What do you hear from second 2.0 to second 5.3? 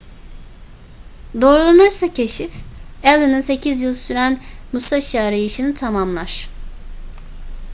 keşif allen'ın sekiz yıl süren musashi